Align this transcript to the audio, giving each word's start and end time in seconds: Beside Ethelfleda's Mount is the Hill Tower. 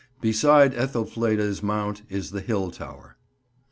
Beside 0.19 0.73
Ethelfleda's 0.73 1.61
Mount 1.61 2.01
is 2.09 2.31
the 2.31 2.41
Hill 2.41 2.71
Tower. 2.71 3.17